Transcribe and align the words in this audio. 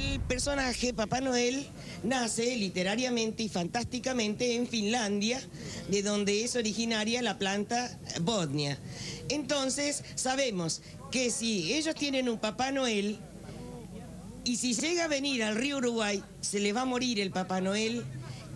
El 0.00 0.20
personaje 0.20 0.94
Papá 0.94 1.20
Noel 1.20 1.66
nace 2.02 2.56
literariamente 2.56 3.42
y 3.42 3.48
fantásticamente 3.48 4.54
en 4.54 4.66
Finlandia, 4.66 5.40
de 5.88 6.02
donde 6.02 6.42
es 6.42 6.56
originaria 6.56 7.20
la 7.20 7.38
planta 7.38 7.98
Bodnia. 8.22 8.78
Entonces, 9.28 10.02
sabemos 10.14 10.80
que 11.10 11.30
si 11.30 11.74
ellos 11.74 11.94
tienen 11.94 12.28
un 12.28 12.38
Papá 12.38 12.72
Noel, 12.72 13.18
y 14.44 14.56
si 14.56 14.74
llega 14.74 15.04
a 15.04 15.08
venir 15.08 15.42
al 15.42 15.56
río 15.56 15.76
Uruguay, 15.78 16.22
se 16.40 16.60
le 16.60 16.72
va 16.72 16.82
a 16.82 16.86
morir 16.86 17.20
el 17.20 17.30
Papá 17.30 17.60
Noel, 17.60 18.04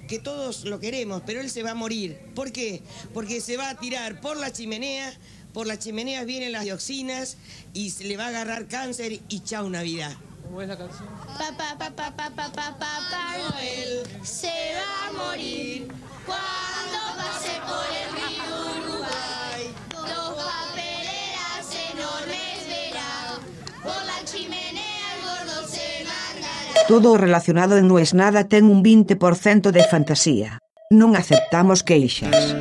que 0.08 0.18
todos 0.18 0.64
lo 0.64 0.80
queremos, 0.80 1.22
pero 1.26 1.40
él 1.40 1.50
se 1.50 1.62
va 1.62 1.72
a 1.72 1.74
morir. 1.74 2.18
¿Por 2.34 2.52
qué? 2.52 2.82
Porque 3.12 3.42
se 3.42 3.58
va 3.58 3.68
a 3.68 3.78
tirar 3.78 4.20
por 4.20 4.38
la 4.38 4.50
chimenea, 4.50 5.12
por 5.52 5.66
las 5.66 5.78
chimeneas 5.78 6.24
vienen 6.24 6.52
las 6.52 6.64
dioxinas 6.64 7.36
y 7.74 7.90
se 7.90 8.04
le 8.04 8.16
va 8.16 8.26
a 8.26 8.28
agarrar 8.28 8.66
cáncer 8.66 9.20
y 9.28 9.40
chau 9.40 9.68
Navidad. 9.68 10.16
¿Cómo 10.54 10.62
es 10.62 10.68
la 10.68 10.78
canción? 10.78 11.08
Papá, 11.36 11.74
papá, 11.76 12.12
papá, 12.16 12.30
papá, 12.36 12.76
papá 12.78 13.34
Noel 13.50 14.06
se 14.22 14.46
va 14.46 15.08
a 15.08 15.12
morir 15.12 15.88
cuando 16.24 16.98
pase 17.16 17.58
por 17.66 17.84
el 17.90 18.08
río 18.14 18.84
Uruguay. 18.84 19.74
Dos 19.90 20.44
papeleras 20.44 21.66
enormes 21.90 22.68
verá, 22.68 23.40
por 23.82 24.06
la 24.06 24.24
chimenea 24.24 25.16
el 25.16 25.22
gordo 25.24 25.66
se 25.66 26.04
mandará. 26.04 26.86
Todo 26.86 27.16
relacionado 27.16 27.76
en 27.76 27.88
No 27.88 27.98
es 27.98 28.14
nada 28.14 28.44
ten 28.44 28.66
un 28.66 28.84
20% 28.84 29.72
de 29.72 29.82
fantasía. 29.82 30.60
Non 30.88 31.18
aceptamos 31.18 31.82
queixas. 31.82 32.54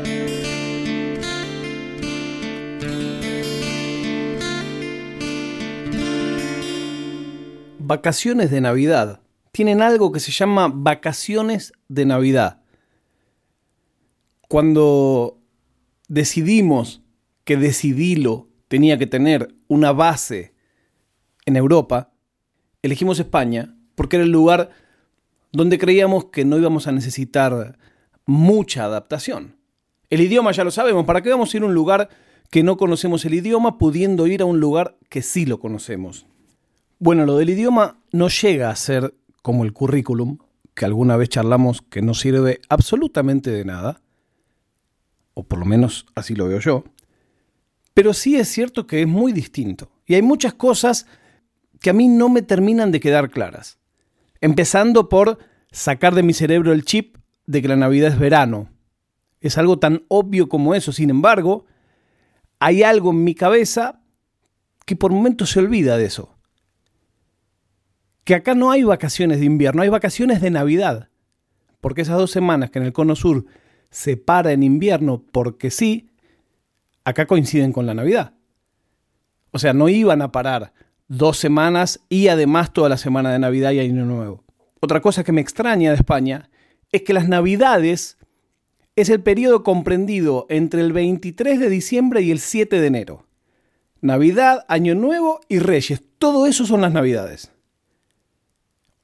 Vacaciones 7.93 8.49
de 8.49 8.59
Navidad. 8.59 9.21
Tienen 9.51 9.83
algo 9.83 10.11
que 10.11 10.19
se 10.19 10.31
llama 10.31 10.67
vacaciones 10.73 11.73
de 11.89 12.07
Navidad. 12.07 12.63
Cuando 14.49 15.37
decidimos 16.07 17.03
que 17.43 17.55
Decidilo 17.55 18.47
tenía 18.67 18.97
que 18.97 19.05
tener 19.05 19.53
una 19.67 19.91
base 19.91 20.55
en 21.45 21.55
Europa, 21.55 22.13
elegimos 22.81 23.19
España 23.19 23.75
porque 23.93 24.15
era 24.15 24.25
el 24.25 24.31
lugar 24.31 24.71
donde 25.51 25.77
creíamos 25.77 26.25
que 26.25 26.45
no 26.45 26.57
íbamos 26.57 26.87
a 26.87 26.93
necesitar 26.93 27.77
mucha 28.25 28.85
adaptación. 28.85 29.55
El 30.09 30.21
idioma 30.21 30.51
ya 30.51 30.63
lo 30.63 30.71
sabemos, 30.71 31.05
¿para 31.05 31.21
qué 31.21 31.29
vamos 31.29 31.53
a 31.53 31.57
ir 31.57 31.61
a 31.61 31.67
un 31.67 31.75
lugar 31.75 32.09
que 32.49 32.63
no 32.63 32.75
conocemos 32.75 33.23
el 33.25 33.35
idioma 33.35 33.77
pudiendo 33.77 34.25
ir 34.25 34.41
a 34.41 34.45
un 34.45 34.59
lugar 34.59 34.97
que 35.09 35.21
sí 35.21 35.45
lo 35.45 35.59
conocemos? 35.59 36.25
Bueno, 37.05 37.25
lo 37.25 37.35
del 37.35 37.49
idioma 37.49 37.97
no 38.13 38.29
llega 38.29 38.69
a 38.69 38.75
ser 38.77 39.13
como 39.41 39.65
el 39.65 39.73
currículum, 39.73 40.37
que 40.73 40.85
alguna 40.85 41.17
vez 41.17 41.27
charlamos 41.27 41.81
que 41.81 42.01
no 42.01 42.13
sirve 42.13 42.61
absolutamente 42.69 43.51
de 43.51 43.65
nada, 43.65 43.99
o 45.33 45.43
por 45.43 45.59
lo 45.59 45.65
menos 45.65 46.05
así 46.15 46.33
lo 46.33 46.47
veo 46.47 46.61
yo, 46.61 46.85
pero 47.93 48.13
sí 48.13 48.37
es 48.37 48.47
cierto 48.47 48.87
que 48.87 49.01
es 49.01 49.07
muy 49.09 49.33
distinto. 49.33 49.91
Y 50.05 50.13
hay 50.13 50.21
muchas 50.21 50.53
cosas 50.53 51.05
que 51.81 51.89
a 51.89 51.93
mí 51.93 52.07
no 52.07 52.29
me 52.29 52.41
terminan 52.41 52.93
de 52.93 53.01
quedar 53.01 53.29
claras. 53.29 53.79
Empezando 54.39 55.09
por 55.09 55.39
sacar 55.73 56.15
de 56.15 56.23
mi 56.23 56.33
cerebro 56.33 56.71
el 56.71 56.85
chip 56.85 57.17
de 57.47 57.61
que 57.61 57.67
la 57.67 57.75
Navidad 57.75 58.13
es 58.13 58.17
verano. 58.17 58.69
Es 59.41 59.57
algo 59.57 59.77
tan 59.77 60.05
obvio 60.07 60.47
como 60.47 60.73
eso. 60.73 60.93
Sin 60.93 61.09
embargo, 61.09 61.65
hay 62.59 62.81
algo 62.81 63.11
en 63.11 63.25
mi 63.25 63.35
cabeza 63.35 63.99
que 64.85 64.95
por 64.95 65.11
momentos 65.11 65.49
se 65.49 65.59
olvida 65.59 65.97
de 65.97 66.05
eso. 66.05 66.32
Que 68.23 68.35
acá 68.35 68.55
no 68.55 68.71
hay 68.71 68.83
vacaciones 68.83 69.39
de 69.39 69.45
invierno, 69.45 69.81
hay 69.81 69.89
vacaciones 69.89 70.41
de 70.41 70.49
Navidad. 70.49 71.09
Porque 71.81 72.01
esas 72.01 72.17
dos 72.17 72.31
semanas 72.31 72.71
que 72.71 72.79
en 72.79 72.85
el 72.85 72.93
Cono 72.93 73.15
Sur 73.15 73.45
se 73.89 74.17
para 74.17 74.51
en 74.53 74.63
invierno 74.63 75.23
porque 75.31 75.69
sí, 75.69 76.09
acá 77.03 77.25
coinciden 77.25 77.71
con 77.71 77.85
la 77.85 77.93
Navidad. 77.93 78.33
O 79.51 79.59
sea, 79.59 79.73
no 79.73 79.87
iban 79.89 80.21
a 80.21 80.31
parar 80.31 80.73
dos 81.07 81.37
semanas 81.37 81.99
y 82.09 82.27
además 82.27 82.73
toda 82.73 82.89
la 82.89 82.97
semana 82.97 83.31
de 83.31 83.39
Navidad 83.39 83.71
y 83.71 83.79
Año 83.79 84.05
Nuevo. 84.05 84.43
Otra 84.79 84.99
cosa 84.99 85.23
que 85.23 85.31
me 85.31 85.41
extraña 85.41 85.91
de 85.91 85.95
España 85.95 86.49
es 86.91 87.03
que 87.03 87.13
las 87.13 87.29
Navidades 87.29 88.17
es 88.95 89.09
el 89.09 89.21
periodo 89.21 89.63
comprendido 89.63 90.45
entre 90.49 90.81
el 90.81 90.91
23 90.91 91.59
de 91.59 91.69
diciembre 91.69 92.21
y 92.21 92.31
el 92.31 92.39
7 92.39 92.81
de 92.81 92.87
enero. 92.87 93.25
Navidad, 94.01 94.65
Año 94.67 94.95
Nuevo 94.95 95.39
y 95.47 95.59
Reyes. 95.59 96.03
Todo 96.17 96.45
eso 96.45 96.65
son 96.65 96.81
las 96.81 96.91
Navidades. 96.91 97.52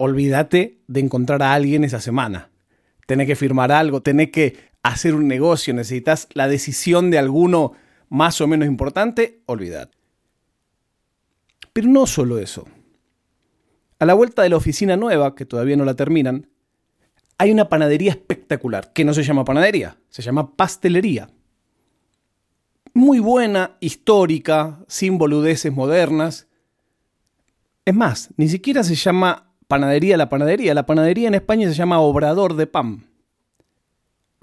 Olvídate 0.01 0.79
de 0.87 1.01
encontrar 1.01 1.43
a 1.43 1.53
alguien 1.53 1.83
esa 1.83 1.99
semana. 1.99 2.51
Tenés 3.05 3.27
que 3.27 3.35
firmar 3.35 3.73
algo, 3.73 4.01
tenés 4.01 4.31
que 4.31 4.55
hacer 4.81 5.13
un 5.13 5.27
negocio, 5.27 5.73
necesitas 5.73 6.29
la 6.31 6.47
decisión 6.47 7.11
de 7.11 7.17
alguno 7.17 7.73
más 8.07 8.39
o 8.39 8.47
menos 8.47 8.65
importante, 8.65 9.41
olvidad. 9.45 9.91
Pero 11.73 11.89
no 11.89 12.07
solo 12.07 12.39
eso. 12.39 12.65
A 13.99 14.05
la 14.05 14.13
vuelta 14.13 14.41
de 14.41 14.47
la 14.47 14.55
oficina 14.55 14.95
nueva, 14.95 15.35
que 15.35 15.45
todavía 15.45 15.75
no 15.75 15.83
la 15.83 15.95
terminan, 15.95 16.47
hay 17.38 17.51
una 17.51 17.67
panadería 17.67 18.11
espectacular, 18.11 18.93
que 18.93 19.03
no 19.03 19.13
se 19.13 19.23
llama 19.23 19.43
panadería, 19.43 19.97
se 20.07 20.21
llama 20.21 20.55
pastelería. 20.55 21.29
Muy 22.93 23.19
buena, 23.19 23.75
histórica, 23.81 24.79
sin 24.88 25.17
boludeces 25.17 25.73
modernas. 25.73 26.47
Es 27.83 27.93
más, 27.93 28.29
ni 28.38 28.47
siquiera 28.47 28.81
se 28.85 28.95
llama 28.95 29.48
panadería 29.69 30.18
la 30.18 30.30
panadería, 30.30 30.74
la 30.74 30.88
panadería 30.88 31.28
en 31.28 31.35
España 31.35 31.69
se 31.69 31.75
llama 31.75 32.00
obrador 32.00 32.56
de 32.56 32.66
pan. 32.66 33.06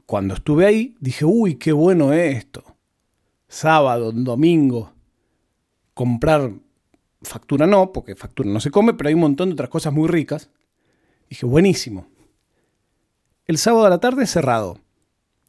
Cuando 0.07 0.35
estuve 0.35 0.67
ahí, 0.67 0.95
dije, 1.01 1.25
uy, 1.25 1.57
qué 1.57 1.73
bueno 1.73 2.13
esto. 2.13 2.63
Sábado, 3.49 4.13
domingo, 4.13 4.93
comprar 5.95 6.53
factura 7.23 7.67
no, 7.67 7.93
porque 7.93 8.15
factura 8.15 8.49
no 8.49 8.61
se 8.61 8.71
come, 8.71 8.95
pero 8.95 9.09
hay 9.09 9.15
un 9.15 9.21
montón 9.21 9.49
de 9.49 9.55
otras 9.55 9.69
cosas 9.69 9.93
muy 9.93 10.07
ricas. 10.07 10.49
Dije, 11.29 11.45
buenísimo. 11.45 12.07
El 13.47 13.59
sábado 13.59 13.87
a 13.87 13.91
la 13.91 13.99
tarde 13.99 14.29
cerrado. 14.29 14.79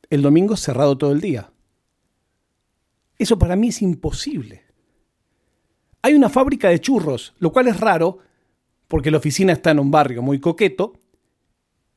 El 0.10 0.24
domingo 0.24 0.58
cerrado 0.58 0.98
todo 0.98 1.12
el 1.12 1.22
día. 1.22 1.52
Eso 3.20 3.38
para 3.38 3.56
mí 3.56 3.68
es 3.68 3.84
imposible. 3.84 4.64
Hay 6.02 6.16
una 6.16 6.30
fábrica 6.30 6.70
de 6.70 6.82
churros, 6.82 7.36
lo 7.38 7.52
cual 7.52 7.68
es 7.68 7.80
raro, 7.80 8.20
porque 8.88 9.12
la 9.12 9.18
oficina 9.18 9.54
está 9.54 9.72
en 9.72 9.80
un 9.80 9.92
barrio 9.92 10.22
muy 10.22 10.40
coqueto, 10.40 10.94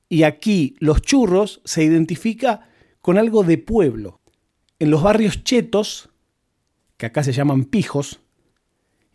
y 0.09 0.25
aquí 0.25 0.75
los 0.81 1.03
churros 1.03 1.61
se 1.65 1.85
identifica 1.85 2.69
con 3.01 3.17
algo 3.17 3.45
de 3.45 3.59
pueblo. 3.59 4.21
En 4.79 4.91
los 4.91 5.03
barrios 5.03 5.45
chetos, 5.45 6.11
que 6.97 7.07
acá 7.07 7.23
se 7.23 7.33
llaman 7.33 7.65
pijos, 7.65 8.21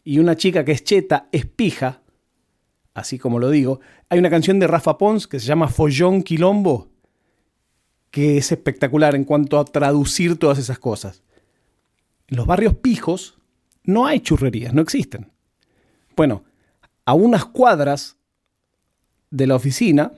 y 0.04 0.20
una 0.20 0.38
chica 0.38 0.64
que 0.64 0.72
es 0.72 0.84
cheta 0.84 1.28
es 1.32 1.46
pija, 1.46 2.02
así 2.94 3.20
como 3.20 3.40
lo 3.40 3.50
digo, 3.50 3.82
hay 4.10 4.20
una 4.20 4.30
canción 4.30 4.60
de 4.60 4.68
Rafa 4.68 4.98
Pons 4.98 5.28
que 5.28 5.40
se 5.40 5.48
llama 5.48 5.68
Follón 5.68 6.24
Quilombo, 6.24 6.90
que 8.12 8.38
es 8.38 8.52
espectacular 8.52 9.16
en 9.16 9.26
cuanto 9.26 9.60
a 9.60 9.66
traducir 9.66 10.38
todas 10.38 10.60
esas 10.60 10.80
cosas. 10.80 11.24
En 12.28 12.38
los 12.38 12.46
barrios 12.46 12.76
pijos 12.76 13.38
no 13.84 14.06
hay 14.06 14.22
churrerías, 14.22 14.74
no 14.74 14.82
existen. 14.82 15.32
Bueno, 16.16 16.46
a 17.06 17.14
unas 17.14 17.46
cuadras 17.46 18.18
de 19.30 19.48
la 19.48 19.56
oficina, 19.56 20.12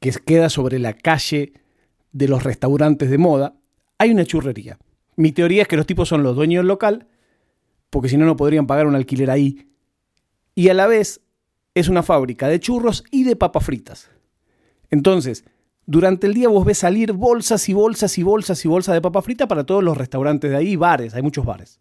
que 0.00 0.12
queda 0.12 0.48
sobre 0.48 0.78
la 0.78 0.94
calle 0.94 1.52
de 2.12 2.28
los 2.28 2.42
restaurantes 2.42 3.10
de 3.10 3.18
moda, 3.18 3.54
hay 3.98 4.10
una 4.10 4.24
churrería. 4.24 4.78
Mi 5.16 5.32
teoría 5.32 5.62
es 5.62 5.68
que 5.68 5.76
los 5.76 5.86
tipos 5.86 6.08
son 6.08 6.22
los 6.22 6.34
dueños 6.34 6.60
del 6.60 6.68
local, 6.68 7.06
porque 7.90 8.08
si 8.08 8.16
no, 8.16 8.24
no 8.24 8.36
podrían 8.36 8.66
pagar 8.66 8.86
un 8.86 8.94
alquiler 8.94 9.30
ahí. 9.30 9.68
Y 10.54 10.68
a 10.68 10.74
la 10.74 10.86
vez 10.86 11.20
es 11.74 11.88
una 11.88 12.02
fábrica 12.02 12.48
de 12.48 12.60
churros 12.60 13.04
y 13.10 13.24
de 13.24 13.36
papas 13.36 13.64
fritas. 13.64 14.10
Entonces, 14.90 15.44
durante 15.86 16.26
el 16.26 16.34
día 16.34 16.48
vos 16.48 16.64
ves 16.64 16.78
salir 16.78 17.12
bolsas 17.12 17.68
y 17.68 17.72
bolsas 17.72 18.16
y 18.16 18.22
bolsas 18.22 18.64
y 18.64 18.68
bolsas 18.68 18.94
de 18.94 19.00
papa 19.00 19.22
frita 19.22 19.48
para 19.48 19.64
todos 19.64 19.82
los 19.82 19.96
restaurantes 19.96 20.50
de 20.50 20.56
ahí, 20.56 20.76
bares, 20.76 21.14
hay 21.14 21.22
muchos 21.22 21.44
bares. 21.44 21.80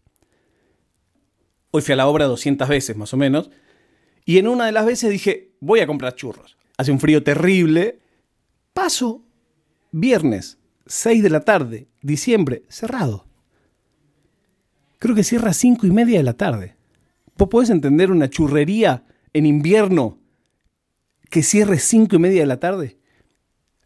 Hoy 1.71 1.81
fui 1.81 1.94
a 1.94 1.98
la 1.98 2.07
obra 2.07 2.25
200 2.25 2.68
veces 2.68 2.98
más 2.98 3.13
o 3.13 3.18
menos, 3.18 3.51
y 4.25 4.38
en 4.38 4.48
una 4.48 4.66
de 4.66 4.71
las 4.71 4.86
veces 4.86 5.10
dije, 5.10 5.51
voy 5.60 5.80
a 5.80 5.88
comprar 5.88 6.16
churros. 6.16 6.57
Hace 6.77 6.92
un 6.92 7.00
frío 7.00 7.24
terrible. 7.24 8.00
Paso, 8.74 9.24
viernes, 9.92 10.57
6 10.86 11.24
de 11.24 11.30
la 11.30 11.42
tarde, 11.42 11.88
diciembre, 12.01 12.63
cerrado. 12.69 13.25
Creo 14.98 15.16
que 15.16 15.24
cierra 15.24 15.51
a 15.51 15.54
5 15.54 15.86
y 15.86 15.92
media 15.92 16.18
de 16.18 16.24
la 16.24 16.33
tarde. 16.33 16.75
¿Vos 17.38 17.50
podés 17.50 17.69
entender 17.69 18.12
una 18.12 18.30
churrería 18.30 19.06
en 19.33 19.45
invierno 19.45 20.19
que 21.30 21.44
cierre 21.44 21.80
5 21.80 22.16
y 22.16 22.19
media 22.19 22.42
de 22.42 22.48
la 22.48 22.60
tarde? 22.60 22.98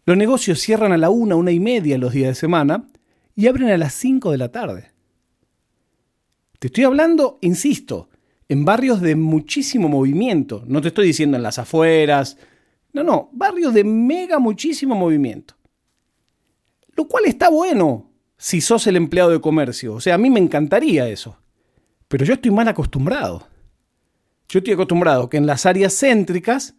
Los 0.06 0.18
negocios 0.18 0.60
cierran 0.60 0.92
a 0.92 0.98
la 0.98 1.10
una, 1.10 1.36
una 1.36 1.52
y 1.52 1.60
media 1.60 1.98
los 1.98 2.14
días 2.14 2.30
de 2.30 2.36
semana 2.36 2.88
y 3.36 3.48
abren 3.48 3.70
a 3.70 3.78
las 3.78 3.94
5 3.94 4.32
de 4.32 4.38
la 4.38 4.52
tarde. 4.52 4.93
Te 6.64 6.68
estoy 6.68 6.86
hablando, 6.86 7.40
insisto, 7.42 8.08
en 8.48 8.64
barrios 8.64 9.02
de 9.02 9.18
muchísimo 9.18 9.90
movimiento. 9.90 10.64
No 10.66 10.80
te 10.80 10.88
estoy 10.88 11.08
diciendo 11.08 11.36
en 11.36 11.44
las 11.44 11.60
afueras. 11.60 12.38
No, 12.94 13.04
no, 13.04 13.30
barrios 13.34 13.74
de 13.74 13.84
mega 13.84 14.40
muchísimo 14.40 14.96
movimiento. 14.96 15.56
Lo 16.96 17.06
cual 17.06 17.26
está 17.26 17.50
bueno 17.50 18.10
si 18.38 18.62
sos 18.62 18.88
el 18.88 18.96
empleado 18.96 19.32
de 19.32 19.42
comercio. 19.42 19.96
O 19.96 20.00
sea, 20.00 20.16
a 20.16 20.18
mí 20.18 20.30
me 20.30 20.40
encantaría 20.40 21.10
eso. 21.10 21.38
Pero 22.08 22.24
yo 22.24 22.36
estoy 22.36 22.52
mal 22.52 22.70
acostumbrado. 22.70 23.46
Yo 24.48 24.60
estoy 24.60 24.76
acostumbrado 24.76 25.30
que 25.30 25.36
en 25.36 25.46
las 25.46 25.66
áreas 25.66 26.00
céntricas 26.00 26.76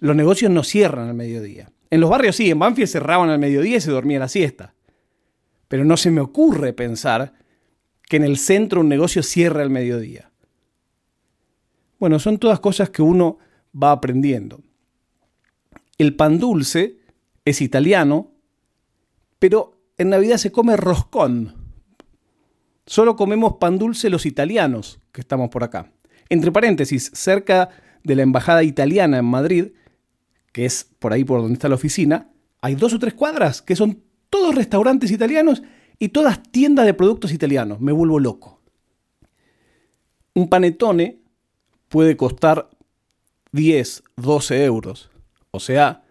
los 0.00 0.14
negocios 0.14 0.52
no 0.52 0.62
cierran 0.62 1.08
al 1.08 1.14
mediodía. 1.14 1.72
En 1.88 2.00
los 2.02 2.10
barrios 2.10 2.36
sí, 2.36 2.50
en 2.50 2.58
Banfield 2.58 2.90
cerraban 2.90 3.30
al 3.30 3.38
mediodía 3.38 3.78
y 3.78 3.80
se 3.80 3.90
dormía 3.90 4.18
la 4.18 4.28
siesta. 4.28 4.74
Pero 5.66 5.86
no 5.86 5.96
se 5.96 6.10
me 6.10 6.20
ocurre 6.20 6.74
pensar 6.74 7.47
que 8.08 8.16
en 8.16 8.24
el 8.24 8.38
centro 8.38 8.80
un 8.80 8.88
negocio 8.88 9.22
cierre 9.22 9.62
al 9.62 9.70
mediodía. 9.70 10.30
Bueno, 11.98 12.18
son 12.18 12.38
todas 12.38 12.60
cosas 12.60 12.90
que 12.90 13.02
uno 13.02 13.38
va 13.80 13.92
aprendiendo. 13.92 14.60
El 15.98 16.16
pan 16.16 16.38
dulce 16.38 16.98
es 17.44 17.60
italiano, 17.60 18.32
pero 19.38 19.80
en 19.98 20.10
Navidad 20.10 20.38
se 20.38 20.52
come 20.52 20.76
roscón. 20.76 21.54
Solo 22.86 23.16
comemos 23.16 23.54
pan 23.60 23.78
dulce 23.78 24.08
los 24.08 24.24
italianos 24.24 25.00
que 25.12 25.20
estamos 25.20 25.50
por 25.50 25.64
acá. 25.64 25.92
Entre 26.30 26.52
paréntesis, 26.52 27.10
cerca 27.14 27.68
de 28.04 28.16
la 28.16 28.22
embajada 28.22 28.62
italiana 28.62 29.18
en 29.18 29.24
Madrid, 29.24 29.72
que 30.52 30.64
es 30.64 30.84
por 30.98 31.12
ahí 31.12 31.24
por 31.24 31.40
donde 31.40 31.54
está 31.54 31.68
la 31.68 31.74
oficina, 31.74 32.30
hay 32.62 32.74
dos 32.74 32.94
o 32.94 32.98
tres 32.98 33.14
cuadras 33.14 33.60
que 33.60 33.76
son 33.76 34.02
todos 34.30 34.54
restaurantes 34.54 35.10
italianos 35.10 35.62
y 35.98 36.10
todas 36.10 36.42
tiendas 36.42 36.86
de 36.86 36.94
productos 36.94 37.32
italianos. 37.32 37.80
Me 37.80 37.92
vuelvo 37.92 38.18
loco. 38.18 38.60
Un 40.34 40.48
panetone 40.48 41.18
puede 41.88 42.16
costar 42.16 42.70
10, 43.52 44.04
12 44.16 44.64
euros, 44.64 45.10
o 45.50 45.60
sea, 45.60 46.04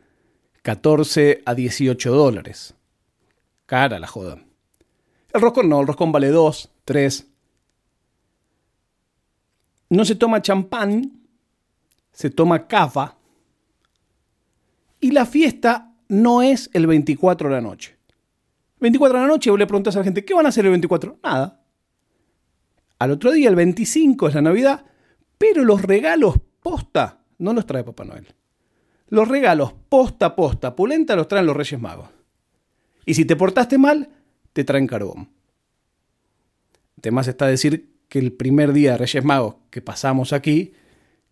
14 0.63 1.43
a 1.45 1.53
18 1.53 2.11
dólares. 2.11 2.75
Cara 3.65 3.99
la 3.99 4.07
joda. 4.07 4.43
El 5.33 5.41
roscón 5.41 5.69
no, 5.69 5.81
el 5.81 5.87
roscón 5.87 6.11
vale 6.11 6.29
2, 6.29 6.71
3. 6.83 7.27
No 9.89 10.03
se 10.03 10.15
toma 10.15 10.41
champán, 10.41 11.21
se 12.11 12.29
toma 12.29 12.67
cava. 12.67 13.17
Y 14.99 15.11
la 15.11 15.25
fiesta 15.25 15.93
no 16.07 16.41
es 16.41 16.69
el 16.73 16.87
24 16.87 17.49
de 17.49 17.55
la 17.55 17.61
noche. 17.61 17.96
24 18.79 19.17
de 19.17 19.25
la 19.25 19.31
noche, 19.31 19.49
vos 19.49 19.59
le 19.59 19.67
preguntas 19.67 19.95
a 19.95 19.99
la 19.99 20.05
gente, 20.05 20.23
¿qué 20.23 20.33
van 20.33 20.45
a 20.45 20.49
hacer 20.49 20.65
el 20.65 20.71
24? 20.71 21.19
Nada. 21.23 21.63
Al 22.99 23.11
otro 23.11 23.31
día, 23.31 23.49
el 23.49 23.55
25, 23.55 24.27
es 24.27 24.35
la 24.35 24.41
Navidad, 24.41 24.85
pero 25.37 25.63
los 25.63 25.81
regalos 25.81 26.35
posta 26.61 27.21
no 27.39 27.53
los 27.53 27.65
trae 27.65 27.83
Papá 27.83 28.03
Noel. 28.05 28.27
Los 29.09 29.27
regalos 29.27 29.73
posta 29.89 30.35
posta, 30.35 30.75
pulenta, 30.75 31.15
los 31.15 31.27
traen 31.27 31.45
los 31.45 31.55
Reyes 31.55 31.79
Magos. 31.79 32.09
Y 33.05 33.13
si 33.13 33.25
te 33.25 33.35
portaste 33.35 33.77
mal, 33.77 34.09
te 34.53 34.63
traen 34.63 34.87
carbón. 34.87 35.29
Además 36.97 37.27
está 37.27 37.47
decir 37.47 37.95
que 38.09 38.19
el 38.19 38.33
primer 38.33 38.73
día 38.73 38.93
de 38.93 38.97
Reyes 38.97 39.23
Magos 39.23 39.55
que 39.69 39.81
pasamos 39.81 40.33
aquí, 40.33 40.73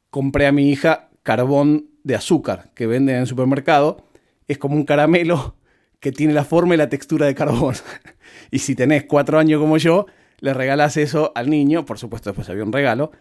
compré 0.09 0.47
a 0.47 0.51
mi 0.51 0.69
hija 0.69 1.09
carbón 1.23 1.89
de 2.03 2.15
azúcar 2.15 2.71
que 2.75 2.87
venden 2.87 3.15
en 3.15 3.21
el 3.21 3.27
supermercado. 3.27 4.05
Es 4.47 4.57
como 4.57 4.75
un 4.75 4.85
caramelo 4.85 5.55
que 5.99 6.11
tiene 6.11 6.33
la 6.33 6.45
forma 6.45 6.73
y 6.73 6.77
la 6.77 6.89
textura 6.89 7.25
de 7.25 7.35
carbón. 7.35 7.75
y 8.51 8.59
si 8.59 8.75
tenés 8.75 9.05
cuatro 9.05 9.39
años 9.39 9.59
como 9.59 9.77
yo, 9.77 10.05
le 10.39 10.53
regalas 10.53 10.97
eso 10.97 11.31
al 11.35 11.49
niño, 11.49 11.85
por 11.85 11.97
supuesto 11.97 12.29
después 12.29 12.49
había 12.49 12.63
un 12.63 12.73
regalo, 12.73 13.11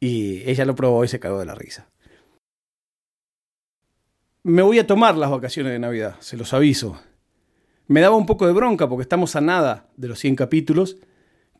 y 0.00 0.48
ella 0.48 0.64
lo 0.64 0.74
probó 0.74 1.04
y 1.04 1.08
se 1.08 1.20
cagó 1.20 1.38
de 1.38 1.46
la 1.46 1.54
risa. 1.54 1.88
Me 4.42 4.62
voy 4.62 4.78
a 4.78 4.86
tomar 4.86 5.16
las 5.16 5.30
vacaciones 5.30 5.72
de 5.72 5.78
Navidad, 5.78 6.16
se 6.20 6.36
los 6.36 6.52
aviso. 6.52 7.00
Me 7.86 8.00
daba 8.00 8.16
un 8.16 8.26
poco 8.26 8.46
de 8.46 8.52
bronca 8.52 8.88
porque 8.88 9.02
estamos 9.02 9.36
a 9.36 9.40
nada 9.40 9.88
de 9.96 10.08
los 10.08 10.18
100 10.18 10.36
capítulos, 10.36 10.98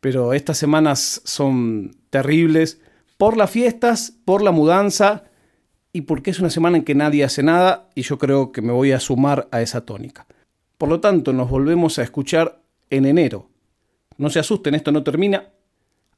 pero 0.01 0.33
estas 0.33 0.57
semanas 0.57 1.21
son 1.23 1.97
terribles 2.09 2.79
por 3.17 3.37
las 3.37 3.49
fiestas, 3.49 4.13
por 4.25 4.41
la 4.41 4.51
mudanza 4.51 5.23
y 5.93 6.01
porque 6.01 6.31
es 6.31 6.39
una 6.39 6.49
semana 6.49 6.77
en 6.77 6.83
que 6.83 6.93
nadie 6.93 7.23
hace 7.23 7.41
nada 7.41 7.89
y 7.95 8.01
yo 8.01 8.17
creo 8.17 8.51
que 8.51 8.61
me 8.61 8.73
voy 8.73 8.91
a 8.91 8.99
sumar 8.99 9.47
a 9.51 9.61
esa 9.61 9.85
tónica. 9.85 10.27
Por 10.77 10.89
lo 10.89 10.99
tanto, 10.99 11.31
nos 11.31 11.49
volvemos 11.49 11.99
a 11.99 12.03
escuchar 12.03 12.61
en 12.89 13.05
enero. 13.05 13.49
No 14.17 14.29
se 14.29 14.39
asusten, 14.39 14.75
esto 14.75 14.91
no 14.91 15.03
termina 15.03 15.51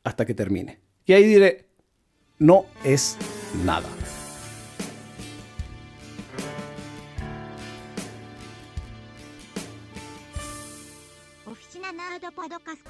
hasta 0.04 0.26
que 0.26 0.34
termine. 0.34 0.80
Y 1.06 1.14
ahí 1.14 1.24
diré, 1.24 1.68
no 2.40 2.66
es 2.84 3.18
nada. 3.64 3.88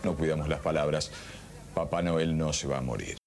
No 0.04 0.16
cuidamos 0.16 0.48
las 0.48 0.60
palabras. 0.60 1.12
Papá 1.74 2.02
Noel 2.02 2.38
no 2.38 2.54
se 2.54 2.68
va 2.68 2.78
a 2.78 2.82
morir. 2.82 3.18